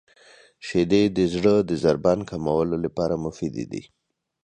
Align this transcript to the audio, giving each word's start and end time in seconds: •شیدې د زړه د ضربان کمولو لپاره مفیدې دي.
•شیدې 0.67 1.03
د 1.15 1.17
زړه 1.33 1.55
د 1.69 1.71
ضربان 1.83 2.19
کمولو 2.29 2.75
لپاره 2.85 3.21
مفیدې 3.25 3.65
دي. 3.71 3.83